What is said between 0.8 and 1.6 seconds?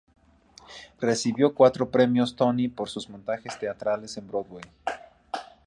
Recibió